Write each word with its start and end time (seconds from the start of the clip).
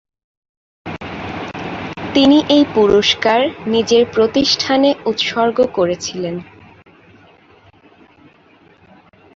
তিনি 2.13 2.37
এই 2.49 2.63
পুরস্কার 2.73 3.39
নিজের 3.65 4.03
প্রতিষ্ঠানে 4.11 4.89
উৎসর্গ 5.05 5.57
করেছিলেন। 5.73 6.35